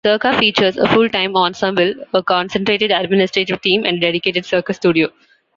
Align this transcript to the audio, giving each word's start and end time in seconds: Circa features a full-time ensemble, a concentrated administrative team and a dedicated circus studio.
Circa 0.03 0.35
features 0.39 0.77
a 0.77 0.87
full-time 0.87 1.35
ensemble, 1.35 1.93
a 2.15 2.23
concentrated 2.23 2.89
administrative 2.89 3.61
team 3.61 3.85
and 3.85 3.97
a 3.97 4.01
dedicated 4.01 4.47
circus 4.47 4.77
studio. 4.77 5.09